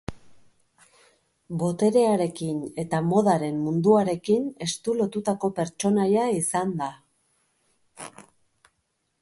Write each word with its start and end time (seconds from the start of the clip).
Boterearekin 1.63 2.63
eta 2.85 3.01
modaren 3.09 3.61
munduarekin 3.67 4.47
estu 4.69 4.97
lotutako 5.03 5.53
pertsonaia 5.61 6.27
izan 6.41 6.75
da. 6.83 6.91